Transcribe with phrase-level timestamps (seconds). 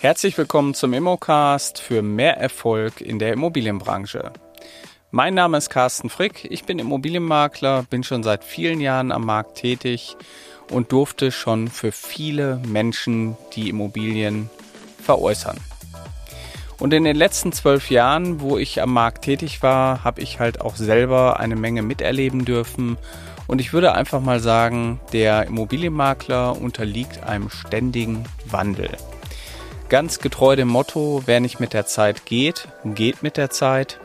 [0.00, 4.30] Herzlich willkommen zum Immocast für mehr Erfolg in der Immobilienbranche.
[5.10, 9.56] Mein Name ist Carsten Frick, ich bin Immobilienmakler, bin schon seit vielen Jahren am Markt
[9.56, 10.16] tätig
[10.70, 14.48] und durfte schon für viele Menschen die Immobilien
[15.02, 15.58] veräußern.
[16.78, 20.60] Und in den letzten zwölf Jahren, wo ich am Markt tätig war, habe ich halt
[20.60, 22.98] auch selber eine Menge miterleben dürfen.
[23.48, 28.90] Und ich würde einfach mal sagen, der Immobilienmakler unterliegt einem ständigen Wandel.
[29.88, 33.98] Ganz getreu dem Motto, wer nicht mit der Zeit geht, geht mit der Zeit.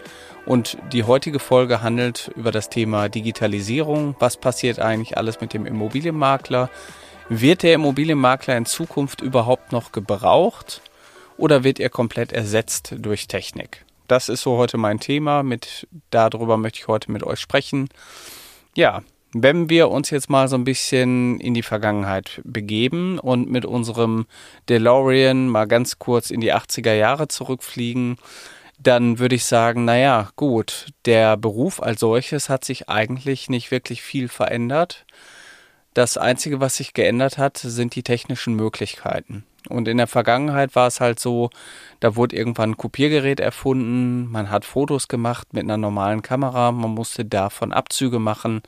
[0.45, 4.15] Und die heutige Folge handelt über das Thema Digitalisierung.
[4.19, 6.69] Was passiert eigentlich alles mit dem Immobilienmakler?
[7.27, 10.81] Wird der Immobilienmakler in Zukunft überhaupt noch gebraucht
[11.35, 13.85] oder wird er komplett ersetzt durch Technik?
[14.07, 15.43] Das ist so heute mein Thema.
[15.43, 17.89] Mit darüber möchte ich heute mit euch sprechen.
[18.73, 23.65] Ja, wenn wir uns jetzt mal so ein bisschen in die Vergangenheit begeben und mit
[23.65, 24.27] unserem
[24.69, 28.17] DeLorean mal ganz kurz in die 80er Jahre zurückfliegen,
[28.77, 34.02] dann würde ich sagen, naja, gut, der Beruf als solches hat sich eigentlich nicht wirklich
[34.02, 35.05] viel verändert.
[35.93, 39.45] Das Einzige, was sich geändert hat, sind die technischen Möglichkeiten.
[39.69, 41.49] Und in der Vergangenheit war es halt so,
[42.02, 46.91] da wurde irgendwann ein Kopiergerät erfunden, man hat Fotos gemacht mit einer normalen Kamera, man
[46.91, 48.61] musste davon Abzüge machen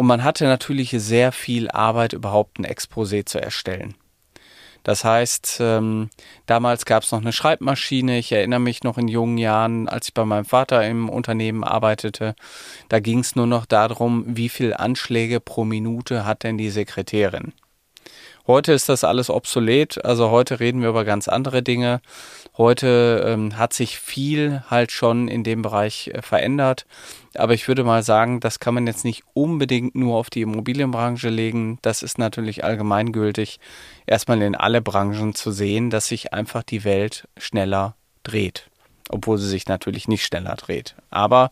[0.00, 3.96] und man hatte natürlich sehr viel Arbeit, überhaupt ein Exposé zu erstellen.
[4.82, 6.08] Das heißt, ähm,
[6.46, 8.16] damals gab es noch eine Schreibmaschine.
[8.16, 12.34] Ich erinnere mich noch in jungen Jahren, als ich bei meinem Vater im Unternehmen arbeitete,
[12.88, 17.52] da ging es nur noch darum, wie viele Anschläge pro Minute hat denn die Sekretärin.
[18.46, 22.00] Heute ist das alles obsolet, also heute reden wir über ganz andere Dinge.
[22.56, 26.86] Heute ähm, hat sich viel halt schon in dem Bereich äh, verändert.
[27.34, 31.28] Aber ich würde mal sagen, das kann man jetzt nicht unbedingt nur auf die Immobilienbranche
[31.28, 31.78] legen.
[31.82, 33.60] Das ist natürlich allgemeingültig,
[34.06, 38.68] erstmal in alle Branchen zu sehen, dass sich einfach die Welt schneller dreht.
[39.08, 40.96] Obwohl sie sich natürlich nicht schneller dreht.
[41.10, 41.50] Aber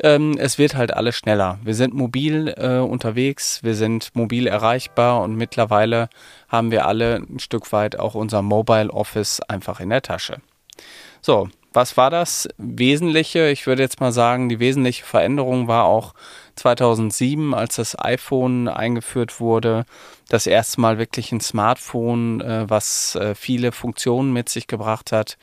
[0.00, 1.58] ähm, es wird halt alles schneller.
[1.62, 6.08] Wir sind mobil äh, unterwegs, wir sind mobil erreichbar und mittlerweile
[6.48, 10.38] haben wir alle ein Stück weit auch unser Mobile Office einfach in der Tasche.
[11.20, 13.50] So, was war das Wesentliche?
[13.50, 16.14] Ich würde jetzt mal sagen, die wesentliche Veränderung war auch
[16.54, 19.84] 2007, als das iPhone eingeführt wurde.
[20.28, 25.36] Das erste Mal wirklich ein Smartphone, äh, was äh, viele Funktionen mit sich gebracht hat.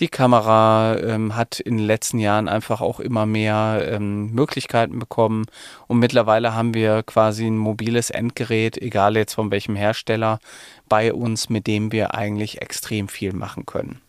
[0.00, 5.46] Die Kamera ähm, hat in den letzten Jahren einfach auch immer mehr ähm, Möglichkeiten bekommen
[5.86, 10.40] und mittlerweile haben wir quasi ein mobiles Endgerät, egal jetzt von welchem Hersteller,
[10.88, 14.03] bei uns, mit dem wir eigentlich extrem viel machen können.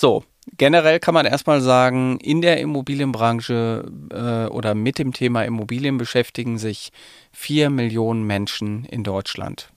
[0.00, 0.24] So,
[0.56, 6.56] generell kann man erstmal sagen, in der Immobilienbranche äh, oder mit dem Thema Immobilien beschäftigen
[6.56, 6.90] sich
[7.32, 9.68] vier Millionen Menschen in Deutschland.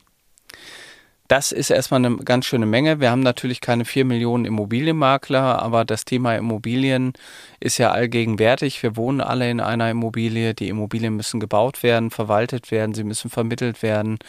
[1.28, 3.02] Das ist erstmal eine ganz schöne Menge.
[3.02, 7.12] Wir haben natürlich keine vier Millionen Immobilienmakler, aber das Thema Immobilien
[7.60, 8.82] ist ja allgegenwärtig.
[8.82, 10.54] Wir wohnen alle in einer Immobilie.
[10.54, 14.20] Die Immobilien müssen gebaut werden, verwaltet werden, sie müssen vermittelt werden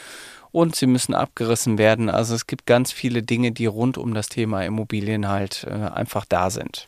[0.55, 2.09] und sie müssen abgerissen werden.
[2.09, 6.25] Also es gibt ganz viele Dinge, die rund um das Thema Immobilien halt äh, einfach
[6.25, 6.87] da sind.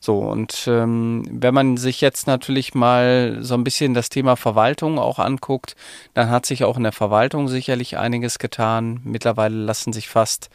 [0.00, 4.98] So, und ähm, wenn man sich jetzt natürlich mal so ein bisschen das Thema Verwaltung
[4.98, 5.76] auch anguckt,
[6.14, 9.00] dann hat sich auch in der Verwaltung sicherlich einiges getan.
[9.04, 10.48] Mittlerweile lassen sich fast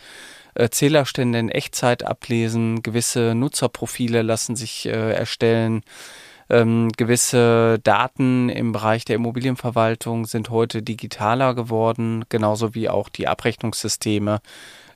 [0.56, 5.84] äh, Zählerstände in Echtzeit ablesen, gewisse Nutzerprofile lassen sich äh, erstellen.
[6.49, 13.27] Ähm, gewisse Daten im Bereich der Immobilienverwaltung sind heute digitaler geworden, genauso wie auch die
[13.27, 14.41] Abrechnungssysteme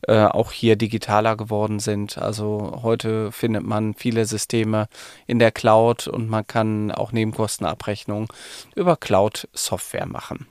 [0.07, 2.17] äh, auch hier digitaler geworden sind.
[2.17, 4.87] Also heute findet man viele Systeme
[5.27, 8.27] in der Cloud und man kann auch Nebenkostenabrechnungen
[8.75, 10.47] über Cloud-Software machen.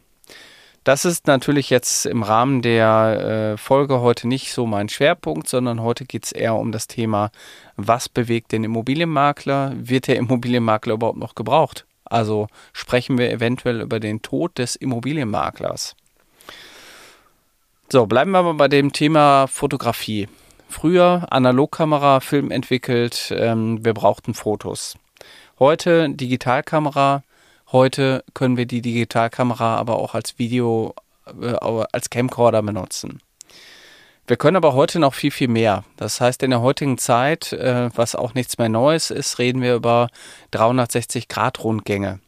[0.84, 5.80] Das ist natürlich jetzt im Rahmen der äh, Folge heute nicht so mein Schwerpunkt, sondern
[5.80, 7.30] heute geht es eher um das Thema,
[7.76, 9.74] was bewegt den Immobilienmakler?
[9.76, 11.86] Wird der Immobilienmakler überhaupt noch gebraucht?
[12.04, 15.94] Also sprechen wir eventuell über den Tod des Immobilienmaklers.
[17.88, 20.28] So, bleiben wir aber bei dem Thema Fotografie.
[20.68, 24.96] Früher Analogkamera, Film entwickelt, ähm, wir brauchten Fotos.
[25.60, 27.22] Heute Digitalkamera.
[27.72, 30.94] Heute können wir die Digitalkamera aber auch als Video,
[31.40, 31.54] äh,
[31.92, 33.20] als Camcorder benutzen.
[34.26, 35.84] Wir können aber heute noch viel, viel mehr.
[35.96, 39.74] Das heißt, in der heutigen Zeit, äh, was auch nichts mehr Neues ist, reden wir
[39.74, 40.08] über
[40.52, 42.20] 360-Grad-Rundgänge.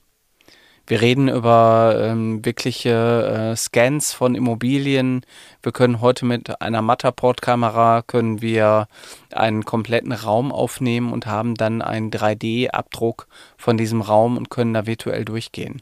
[0.87, 5.25] Wir reden über ähm, wirkliche äh, Scans von Immobilien.
[5.63, 8.89] Wir können heute mit einer Matterport-Kamera können wir
[9.33, 14.87] einen kompletten Raum aufnehmen und haben dann einen 3D-Abdruck von diesem Raum und können da
[14.87, 15.81] virtuell durchgehen.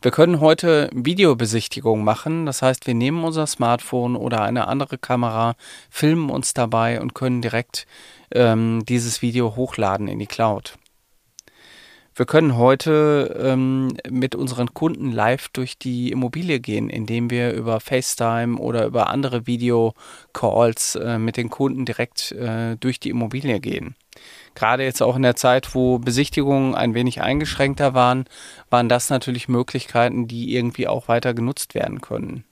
[0.00, 2.46] Wir können heute Videobesichtigung machen.
[2.46, 5.54] Das heißt, wir nehmen unser Smartphone oder eine andere Kamera,
[5.90, 7.86] filmen uns dabei und können direkt
[8.32, 10.78] ähm, dieses Video hochladen in die Cloud.
[12.16, 17.80] Wir können heute ähm, mit unseren Kunden live durch die Immobilie gehen, indem wir über
[17.80, 23.96] FaceTime oder über andere Video-Calls äh, mit den Kunden direkt äh, durch die Immobilie gehen.
[24.54, 28.26] Gerade jetzt auch in der Zeit, wo Besichtigungen ein wenig eingeschränkter waren,
[28.70, 32.44] waren das natürlich Möglichkeiten, die irgendwie auch weiter genutzt werden können.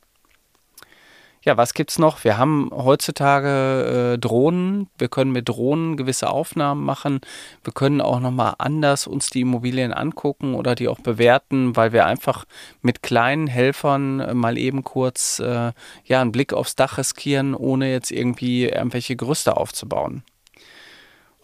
[1.45, 2.23] Ja, was gibt's noch?
[2.23, 4.89] Wir haben heutzutage äh, Drohnen.
[4.97, 7.21] Wir können mit Drohnen gewisse Aufnahmen machen.
[7.65, 12.07] Wir können auch nochmal anders uns die Immobilien angucken oder die auch bewerten, weil wir
[12.07, 12.45] einfach
[12.81, 15.73] mit kleinen Helfern äh, mal eben kurz äh,
[16.05, 20.23] ja einen Blick aufs Dach riskieren, ohne jetzt irgendwie irgendwelche Gerüste aufzubauen.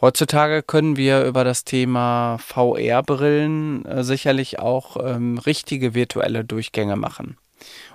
[0.00, 7.36] Heutzutage können wir über das Thema VR-Brillen äh, sicherlich auch ähm, richtige virtuelle Durchgänge machen.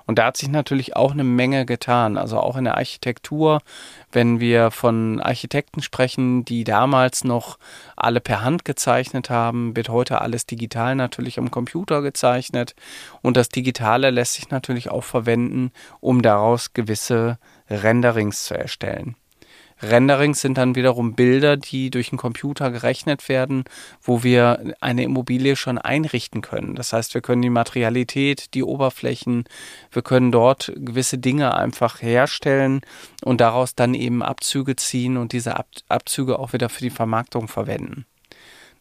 [0.05, 2.17] Und da hat sich natürlich auch eine Menge getan.
[2.17, 3.61] Also auch in der Architektur,
[4.11, 7.57] wenn wir von Architekten sprechen, die damals noch
[7.95, 12.75] alle per Hand gezeichnet haben, wird heute alles digital natürlich am Computer gezeichnet.
[13.21, 17.37] Und das Digitale lässt sich natürlich auch verwenden, um daraus gewisse
[17.69, 19.15] Renderings zu erstellen.
[19.83, 23.65] Renderings sind dann wiederum Bilder, die durch einen Computer gerechnet werden,
[24.01, 26.75] wo wir eine Immobilie schon einrichten können.
[26.75, 29.45] Das heißt, wir können die Materialität, die Oberflächen,
[29.91, 32.81] wir können dort gewisse Dinge einfach herstellen
[33.23, 35.55] und daraus dann eben Abzüge ziehen und diese
[35.89, 38.05] Abzüge auch wieder für die Vermarktung verwenden.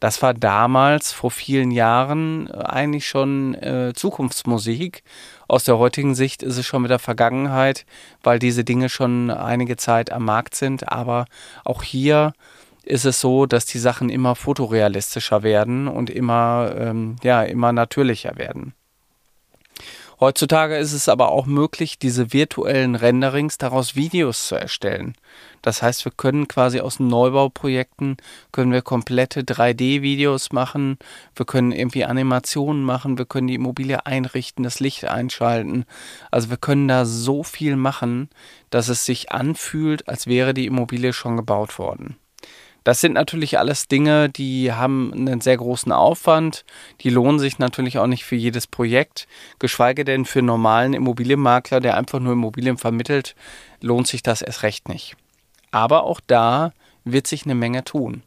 [0.02, 5.04] Das war damals vor vielen Jahren äh, eigentlich schon äh, Zukunftsmusik.
[5.52, 7.84] Aus der heutigen Sicht ist es schon wieder Vergangenheit,
[8.22, 10.90] weil diese Dinge schon einige Zeit am Markt sind.
[10.90, 11.26] Aber
[11.62, 12.32] auch hier
[12.84, 18.38] ist es so, dass die Sachen immer fotorealistischer werden und immer, ähm, ja, immer natürlicher
[18.38, 18.72] werden.
[20.22, 25.14] Heutzutage ist es aber auch möglich, diese virtuellen Renderings daraus Videos zu erstellen.
[25.62, 28.18] Das heißt, wir können quasi aus Neubauprojekten
[28.52, 30.96] können wir komplette 3D-Videos machen,
[31.34, 35.86] wir können irgendwie Animationen machen, wir können die Immobilie einrichten, das Licht einschalten.
[36.30, 38.30] Also wir können da so viel machen,
[38.70, 42.16] dass es sich anfühlt, als wäre die Immobilie schon gebaut worden.
[42.84, 46.64] Das sind natürlich alles Dinge, die haben einen sehr großen Aufwand.
[47.00, 49.28] Die lohnen sich natürlich auch nicht für jedes Projekt.
[49.58, 53.36] Geschweige denn für einen normalen Immobilienmakler, der einfach nur Immobilien vermittelt,
[53.80, 55.16] lohnt sich das erst recht nicht.
[55.70, 56.72] Aber auch da
[57.04, 58.22] wird sich eine Menge tun.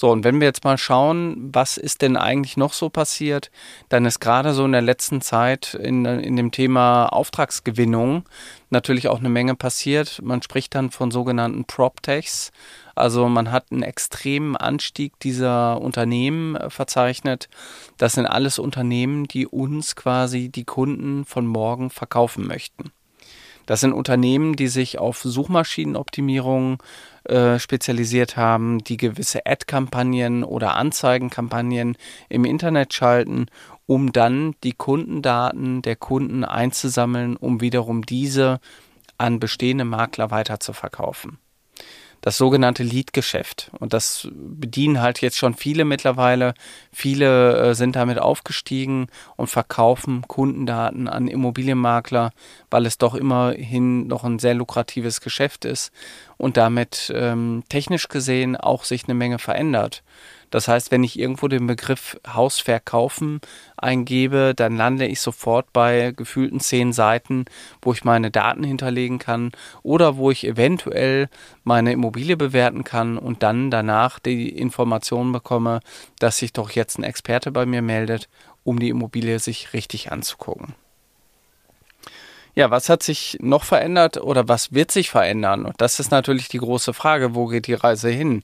[0.00, 3.50] So, und wenn wir jetzt mal schauen, was ist denn eigentlich noch so passiert,
[3.90, 8.26] dann ist gerade so in der letzten Zeit in, in dem Thema Auftragsgewinnung
[8.70, 10.22] natürlich auch eine Menge passiert.
[10.22, 12.50] Man spricht dann von sogenannten PropTechs.
[12.94, 17.50] Also man hat einen extremen Anstieg dieser Unternehmen äh, verzeichnet.
[17.98, 22.90] Das sind alles Unternehmen, die uns quasi die Kunden von morgen verkaufen möchten.
[23.66, 26.82] Das sind Unternehmen, die sich auf Suchmaschinenoptimierung
[27.24, 31.96] äh, spezialisiert haben, die gewisse Ad-Kampagnen oder Anzeigenkampagnen
[32.28, 33.46] im Internet schalten,
[33.86, 38.60] um dann die Kundendaten der Kunden einzusammeln, um wiederum diese
[39.18, 41.38] an bestehende Makler weiterzuverkaufen
[42.20, 43.70] das sogenannte Lead-Geschäft.
[43.78, 46.54] Und das bedienen halt jetzt schon viele mittlerweile.
[46.92, 52.32] Viele äh, sind damit aufgestiegen und verkaufen Kundendaten an Immobilienmakler,
[52.70, 55.92] weil es doch immerhin noch ein sehr lukratives Geschäft ist
[56.36, 60.02] und damit ähm, technisch gesehen auch sich eine Menge verändert.
[60.50, 63.40] Das heißt, wenn ich irgendwo den Begriff Haus verkaufen
[63.76, 67.44] eingebe, dann lande ich sofort bei gefühlten zehn Seiten,
[67.80, 69.52] wo ich meine Daten hinterlegen kann
[69.82, 71.28] oder wo ich eventuell
[71.64, 75.80] meine Immobilie bewerten kann und dann danach die Information bekomme,
[76.18, 78.28] dass sich doch jetzt ein Experte bei mir meldet,
[78.64, 80.74] um die Immobilie sich richtig anzugucken.
[82.54, 85.64] Ja, was hat sich noch verändert oder was wird sich verändern?
[85.64, 88.42] Und das ist natürlich die große Frage, wo geht die Reise hin?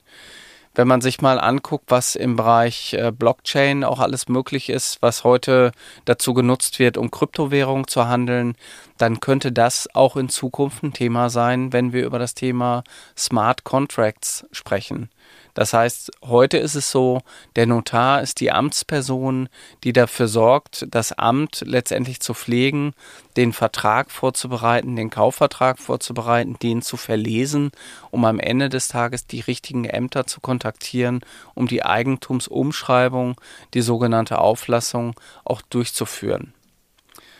[0.77, 5.23] Wenn man sich mal anguckt, was im Bereich äh, Blockchain auch alles möglich ist, was
[5.23, 5.71] heute
[6.05, 8.55] dazu genutzt wird, um Kryptowährungen zu handeln,
[8.97, 12.83] dann könnte das auch in Zukunft ein Thema sein, wenn wir über das Thema
[13.15, 15.09] Smart Contracts sprechen.
[15.57, 17.21] Das heißt, heute ist es so,
[17.55, 19.49] der Notar ist die Amtsperson,
[19.83, 22.93] die dafür sorgt, das Amt letztendlich zu pflegen,
[23.37, 27.71] den Vertrag vorzubereiten, den Kaufvertrag vorzubereiten, den zu verlesen,
[28.11, 31.21] um am Ende des Tages die richtigen Ämter zu kontaktieren,
[31.55, 33.41] um die Eigentumsumschreibung,
[33.73, 36.53] die sogenannte Auflassung auch durchzuführen.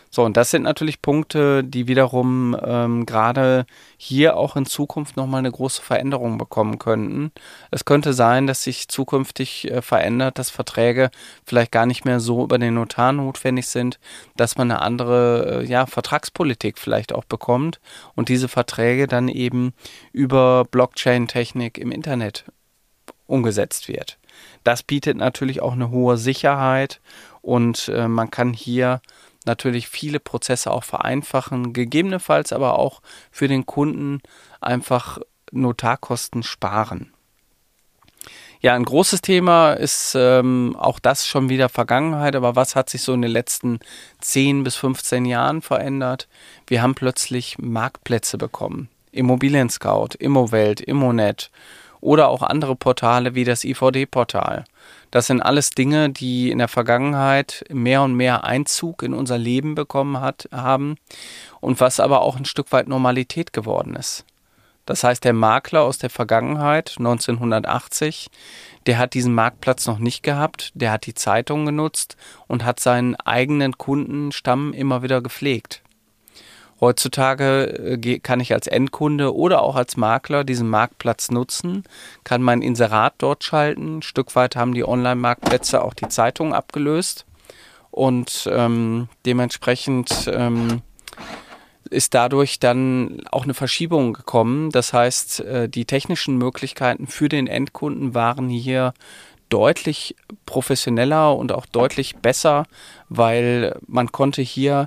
[0.10, 3.66] So, und das sind natürlich Punkte, die wiederum ähm, gerade
[3.98, 7.32] hier auch in Zukunft nochmal eine große Veränderung bekommen könnten.
[7.72, 11.12] Es könnte sein, dass sich zukünftig äh, verändert, dass Verträge
[11.46, 14.00] vielleicht gar nicht mehr so über den Notar notwendig sind,
[14.36, 17.80] dass man eine andere äh, ja, Vertragspolitik vielleicht auch bekommt
[18.16, 19.74] und diese Verträge dann eben
[20.14, 22.46] über Blockchain-Technik im Internet
[23.28, 24.18] umgesetzt wird.
[24.64, 27.02] Das bietet natürlich auch eine hohe Sicherheit
[27.42, 29.02] und äh, man kann hier
[29.48, 33.02] natürlich viele Prozesse auch vereinfachen, gegebenenfalls aber auch
[33.32, 34.22] für den Kunden
[34.62, 35.20] einfach
[35.52, 37.14] Notarkosten sparen.
[38.60, 43.04] Ja, ein großes Thema ist ähm, auch das schon wieder Vergangenheit, aber was hat sich
[43.04, 43.80] so in den letzten
[44.22, 46.28] 10 bis 15 Jahren verändert?
[46.66, 48.90] Wir haben plötzlich Marktplätze bekommen.
[49.12, 51.52] Immobilien Scout, Immowelt, Immonet
[52.08, 54.64] oder auch andere Portale wie das IVD-Portal.
[55.12, 59.76] Das sind alles Dinge, die in der Vergangenheit mehr und mehr Einzug in unser Leben
[59.76, 60.96] bekommen hat, haben
[61.60, 64.24] und was aber auch ein Stück weit Normalität geworden ist.
[64.86, 68.30] Das heißt, der Makler aus der Vergangenheit, 1980,
[68.86, 72.16] der hat diesen Marktplatz noch nicht gehabt, der hat die Zeitung genutzt
[72.48, 75.82] und hat seinen eigenen Kundenstamm immer wieder gepflegt.
[76.80, 81.84] Heutzutage äh, kann ich als Endkunde oder auch als Makler diesen Marktplatz nutzen,
[82.24, 83.98] kann mein Inserat dort schalten.
[83.98, 87.26] Ein Stück weit haben die Online-Marktplätze auch die Zeitung abgelöst
[87.92, 90.82] und ähm, dementsprechend ähm,
[91.90, 94.70] ist dadurch dann auch eine Verschiebung gekommen.
[94.72, 98.94] Das heißt, äh, die technischen Möglichkeiten für den Endkunden waren hier
[99.50, 100.16] deutlich
[100.46, 102.66] professioneller und auch deutlich besser,
[103.10, 104.86] weil man konnte hier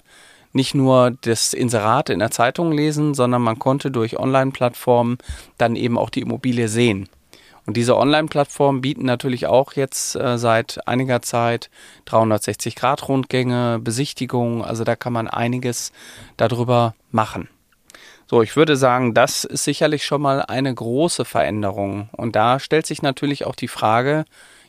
[0.52, 5.18] nicht nur das Inserat in der Zeitung lesen, sondern man konnte durch Online-Plattformen
[5.58, 7.08] dann eben auch die Immobilie sehen.
[7.66, 11.70] Und diese Online-Plattformen bieten natürlich auch jetzt äh, seit einiger Zeit
[12.08, 15.92] 360-Grad-Rundgänge, Besichtigungen, also da kann man einiges
[16.36, 17.48] darüber machen.
[18.26, 22.08] So, ich würde sagen, das ist sicherlich schon mal eine große Veränderung.
[22.12, 24.24] Und da stellt sich natürlich auch die Frage,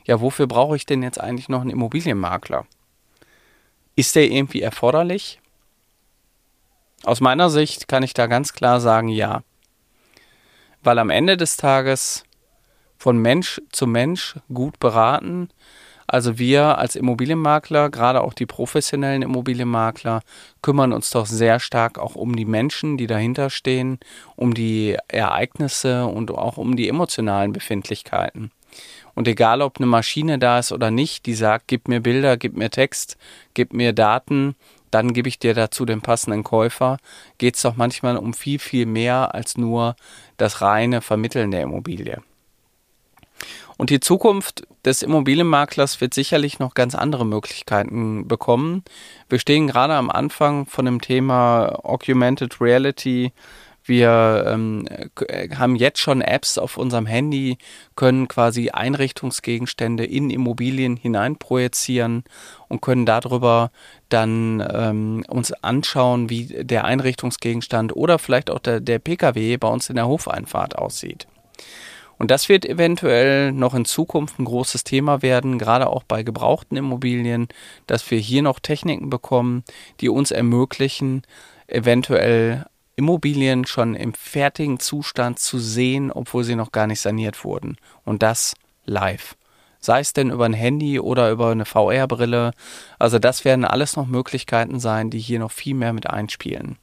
[0.05, 2.65] ja, wofür brauche ich denn jetzt eigentlich noch einen Immobilienmakler?
[3.95, 5.40] Ist der irgendwie erforderlich?
[7.03, 9.43] Aus meiner Sicht kann ich da ganz klar sagen, ja.
[10.84, 12.24] Weil am Ende des Tages
[12.98, 15.50] von Mensch zu Mensch gut beraten,
[16.12, 20.22] also wir als Immobilienmakler, gerade auch die professionellen Immobilienmakler,
[20.62, 23.98] kümmern uns doch sehr stark auch um die Menschen, die dahinter stehen,
[24.36, 28.51] um die Ereignisse und auch um die emotionalen Befindlichkeiten.
[29.15, 32.58] Und egal, ob eine Maschine da ist oder nicht, die sagt, gib mir Bilder, gib
[32.58, 33.17] mir Text,
[33.53, 34.55] gib mir Daten,
[34.91, 36.98] dann gebe ich dir dazu den passenden Käufer,
[37.38, 39.95] geht es doch manchmal um viel, viel mehr als nur
[40.38, 42.21] das reine Vermitteln der Immobilie.
[43.77, 48.83] Und die Zukunft des Immobilienmaklers wird sicherlich noch ganz andere Möglichkeiten bekommen.
[49.27, 53.31] Wir stehen gerade am Anfang von dem Thema Augmented Reality,
[53.83, 54.88] wir ähm,
[55.55, 57.57] haben jetzt schon Apps auf unserem Handy,
[57.95, 62.23] können quasi Einrichtungsgegenstände in Immobilien hineinprojizieren
[62.67, 63.71] und können darüber
[64.09, 69.89] dann ähm, uns anschauen, wie der Einrichtungsgegenstand oder vielleicht auch der, der Pkw bei uns
[69.89, 71.27] in der Hofeinfahrt aussieht.
[72.21, 76.77] Und das wird eventuell noch in Zukunft ein großes Thema werden, gerade auch bei gebrauchten
[76.77, 77.47] Immobilien,
[77.88, 79.63] dass wir hier noch Techniken bekommen,
[80.01, 81.23] die uns ermöglichen,
[81.65, 82.67] eventuell
[83.01, 87.77] Immobilien schon im fertigen Zustand zu sehen, obwohl sie noch gar nicht saniert wurden.
[88.05, 88.53] Und das
[88.86, 89.36] live.
[89.79, 92.51] Sei es denn über ein Handy oder über eine VR-Brille.
[93.00, 96.77] Also das werden alles noch Möglichkeiten sein, die hier noch viel mehr mit einspielen.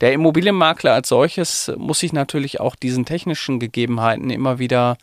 [0.00, 4.96] Der Immobilienmakler als solches muss sich natürlich auch diesen technischen Gegebenheiten immer wieder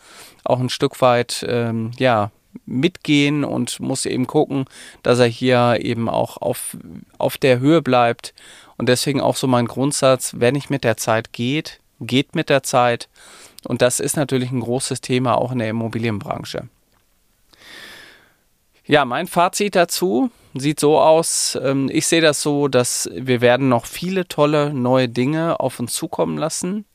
[0.44, 2.32] auch ein Stück weit ähm, ja,
[2.66, 4.66] mitgehen und muss eben gucken,
[5.04, 6.78] dass er hier eben auch auf,
[7.18, 8.34] auf der Höhe bleibt
[8.78, 12.64] und deswegen auch so mein Grundsatz, wer nicht mit der Zeit geht, geht mit der
[12.64, 13.10] Zeit.
[13.68, 16.68] Und das ist natürlich ein großes Thema auch in der Immobilienbranche.
[18.86, 21.58] Ja, mein Fazit dazu sieht so aus.
[21.62, 25.94] Ähm, ich sehe das so, dass wir werden noch viele tolle neue Dinge auf uns
[25.94, 26.86] zukommen lassen.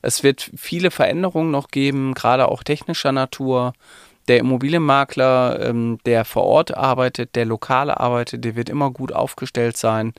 [0.00, 3.72] Es wird viele Veränderungen noch geben, gerade auch technischer Natur
[4.28, 9.76] der Immobilienmakler, ähm, der vor Ort arbeitet, der lokal arbeitet, der wird immer gut aufgestellt
[9.76, 10.12] sein,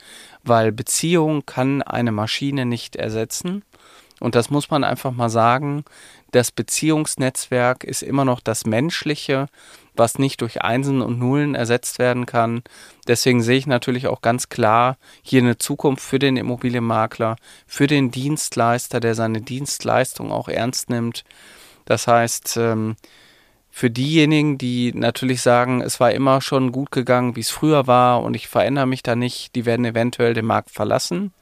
[0.43, 3.63] weil Beziehung kann eine Maschine nicht ersetzen.
[4.19, 5.83] Und das muss man einfach mal sagen.
[6.31, 9.47] Das Beziehungsnetzwerk ist immer noch das Menschliche,
[9.95, 12.63] was nicht durch Einsen und Nullen ersetzt werden kann.
[13.07, 18.11] Deswegen sehe ich natürlich auch ganz klar hier eine Zukunft für den Immobilienmakler, für den
[18.11, 21.23] Dienstleister, der seine Dienstleistung auch ernst nimmt.
[21.85, 22.95] Das heißt, ähm,
[23.77, 28.23] Für diejenigen, die natürlich sagen, es war immer schon gut gegangen, wie es früher war
[28.23, 31.33] und ich verändere mich da nicht, die werden eventuell den Markt verlassen.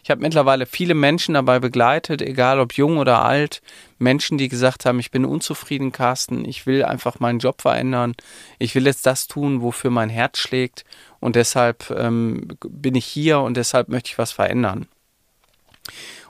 [0.03, 3.61] Ich habe mittlerweile viele Menschen dabei begleitet, egal ob jung oder alt,
[3.99, 8.15] Menschen, die gesagt haben, ich bin unzufrieden, Carsten, ich will einfach meinen Job verändern,
[8.59, 10.85] ich will jetzt das tun, wofür mein Herz schlägt.
[11.21, 14.89] Und deshalb ähm, bin ich hier und deshalb möchte ich was verändern.